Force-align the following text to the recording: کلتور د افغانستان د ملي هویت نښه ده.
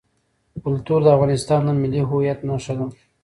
کلتور 0.63 0.99
د 1.03 1.07
افغانستان 1.15 1.61
د 1.65 1.69
ملي 1.81 2.01
هویت 2.09 2.39
نښه 2.47 2.73
ده. 2.79 2.85